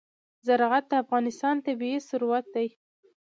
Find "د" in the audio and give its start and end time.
0.91-0.93